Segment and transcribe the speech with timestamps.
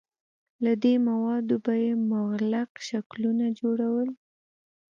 [0.63, 4.09] له دې موادو به یې مغلق شکلونه جوړول.